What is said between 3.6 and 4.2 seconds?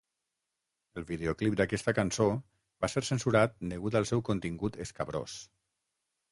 degut al